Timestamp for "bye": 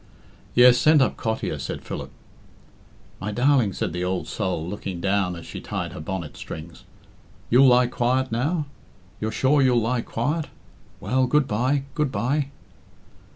11.47-11.83, 12.11-12.47